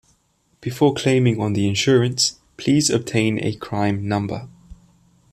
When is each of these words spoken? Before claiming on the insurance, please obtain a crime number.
Before 0.61 0.95
claiming 0.95 1.39
on 1.39 1.53
the 1.53 1.67
insurance, 1.67 2.39
please 2.57 2.89
obtain 2.89 3.37
a 3.39 3.53
crime 3.55 4.07
number. 4.07 4.49